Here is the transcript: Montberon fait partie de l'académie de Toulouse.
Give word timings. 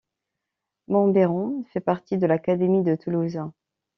Montberon 0.87 1.63
fait 1.65 1.79
partie 1.79 2.17
de 2.17 2.25
l'académie 2.25 2.81
de 2.81 2.95
Toulouse. 2.95 3.37